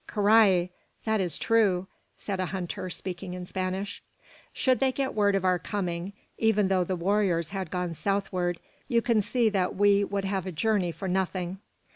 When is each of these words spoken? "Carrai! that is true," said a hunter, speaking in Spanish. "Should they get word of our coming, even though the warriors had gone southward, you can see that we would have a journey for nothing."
"Carrai! 0.07 0.71
that 1.05 1.21
is 1.21 1.37
true," 1.37 1.85
said 2.17 2.39
a 2.39 2.47
hunter, 2.47 2.89
speaking 2.89 3.35
in 3.35 3.45
Spanish. 3.45 4.01
"Should 4.51 4.79
they 4.79 4.91
get 4.91 5.13
word 5.13 5.35
of 5.35 5.45
our 5.45 5.59
coming, 5.59 6.13
even 6.39 6.69
though 6.69 6.83
the 6.83 6.95
warriors 6.95 7.51
had 7.51 7.69
gone 7.69 7.93
southward, 7.93 8.59
you 8.87 9.03
can 9.03 9.21
see 9.21 9.47
that 9.49 9.75
we 9.75 10.03
would 10.03 10.25
have 10.25 10.47
a 10.47 10.51
journey 10.51 10.91
for 10.91 11.07
nothing." 11.07 11.59